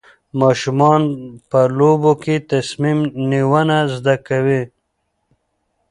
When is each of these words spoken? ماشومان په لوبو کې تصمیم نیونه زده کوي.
ماشومان 0.39 1.01
په 1.49 1.59
لوبو 1.77 2.13
کې 2.23 2.35
تصمیم 2.51 2.99
نیونه 3.29 3.77
زده 3.95 4.15
کوي. 4.27 4.63